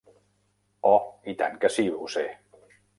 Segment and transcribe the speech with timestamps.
[0.93, 0.97] Oh,
[1.33, 2.29] i tant que sí, ho sé.